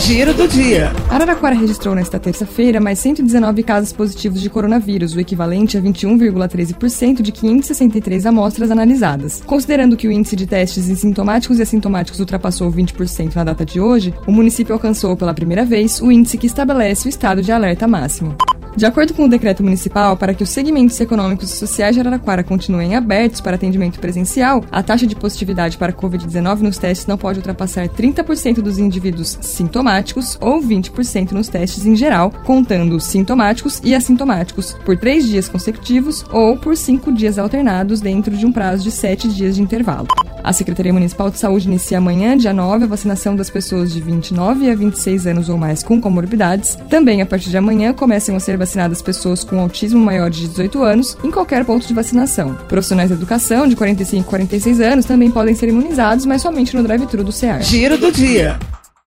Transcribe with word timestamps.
Giro 0.00 0.32
do 0.32 0.48
dia. 0.48 0.90
Araraquara 1.10 1.54
registrou 1.54 1.94
nesta 1.94 2.18
terça-feira 2.18 2.80
mais 2.80 2.98
119 2.98 3.62
casos 3.62 3.92
positivos 3.92 4.40
de 4.40 4.48
coronavírus, 4.48 5.14
o 5.14 5.20
equivalente 5.20 5.76
a 5.76 5.82
21,13% 5.82 7.20
de 7.20 7.30
563 7.30 8.24
amostras 8.24 8.70
analisadas. 8.70 9.42
Considerando 9.44 9.98
que 9.98 10.08
o 10.08 10.12
índice 10.12 10.34
de 10.34 10.46
testes 10.46 10.88
em 10.88 10.94
sintomáticos 10.94 11.58
e 11.58 11.62
assintomáticos 11.62 12.18
ultrapassou 12.18 12.72
20% 12.72 13.34
na 13.34 13.44
data 13.44 13.64
de 13.64 13.78
hoje, 13.78 14.14
o 14.26 14.32
município 14.32 14.72
alcançou 14.72 15.14
pela 15.16 15.34
primeira 15.34 15.66
vez 15.66 16.00
o 16.00 16.10
índice 16.10 16.38
que 16.38 16.46
estabelece 16.46 17.06
o 17.06 17.10
estado 17.10 17.42
de 17.42 17.52
alerta 17.52 17.86
máximo. 17.86 18.34
De 18.76 18.86
acordo 18.86 19.12
com 19.12 19.24
o 19.24 19.28
decreto 19.28 19.62
municipal, 19.62 20.16
para 20.16 20.32
que 20.32 20.42
os 20.42 20.50
segmentos 20.50 20.98
econômicos 21.00 21.52
e 21.52 21.56
sociais 21.56 21.94
de 21.94 22.00
Araraquara 22.00 22.44
continuem 22.44 22.94
abertos 22.94 23.40
para 23.40 23.56
atendimento 23.56 23.98
presencial, 23.98 24.64
a 24.70 24.82
taxa 24.82 25.06
de 25.06 25.16
positividade 25.16 25.76
para 25.76 25.92
Covid-19 25.92 26.60
nos 26.60 26.78
testes 26.78 27.06
não 27.06 27.18
pode 27.18 27.40
ultrapassar 27.40 27.88
30% 27.88 28.62
dos 28.62 28.78
indivíduos 28.78 29.38
sintomáticos 29.40 30.38
ou 30.40 30.62
20% 30.62 31.32
nos 31.32 31.48
testes 31.48 31.84
em 31.84 31.96
geral, 31.96 32.32
contando 32.44 32.96
os 32.96 33.04
sintomáticos 33.04 33.80
e 33.84 33.94
assintomáticos, 33.94 34.76
por 34.84 34.96
três 34.96 35.26
dias 35.26 35.48
consecutivos 35.48 36.24
ou 36.32 36.56
por 36.56 36.76
cinco 36.76 37.12
dias 37.12 37.38
alternados 37.38 38.00
dentro 38.00 38.36
de 38.36 38.46
um 38.46 38.52
prazo 38.52 38.84
de 38.84 38.90
sete 38.90 39.28
dias 39.28 39.56
de 39.56 39.62
intervalo. 39.62 40.06
A 40.42 40.52
Secretaria 40.52 40.92
Municipal 40.92 41.30
de 41.30 41.38
Saúde 41.38 41.66
inicia 41.66 41.98
amanhã, 41.98 42.36
dia 42.36 42.52
9, 42.52 42.84
a 42.84 42.88
vacinação 42.88 43.36
das 43.36 43.50
pessoas 43.50 43.92
de 43.92 44.00
29 44.00 44.70
a 44.70 44.74
26 44.74 45.26
anos 45.26 45.48
ou 45.48 45.58
mais 45.58 45.82
com 45.82 46.00
comorbidades. 46.00 46.76
Também, 46.88 47.22
a 47.22 47.26
partir 47.26 47.50
de 47.50 47.56
amanhã, 47.56 47.92
começam 47.92 48.34
a 48.36 48.40
ser 48.40 48.56
vacinadas 48.56 49.02
pessoas 49.02 49.44
com 49.44 49.60
autismo 49.60 50.00
maior 50.00 50.30
de 50.30 50.48
18 50.48 50.82
anos 50.82 51.16
em 51.22 51.30
qualquer 51.30 51.64
ponto 51.64 51.86
de 51.86 51.94
vacinação. 51.94 52.54
Profissionais 52.68 53.10
da 53.10 53.16
educação 53.16 53.66
de 53.66 53.76
45 53.76 54.26
a 54.26 54.30
46 54.30 54.80
anos 54.80 55.04
também 55.04 55.30
podem 55.30 55.54
ser 55.54 55.68
imunizados, 55.68 56.24
mas 56.24 56.42
somente 56.42 56.74
no 56.74 56.82
drive-thru 56.82 57.22
do 57.22 57.32
CEAR. 57.32 57.62
Giro 57.62 57.98
do 57.98 58.10
dia. 58.10 58.58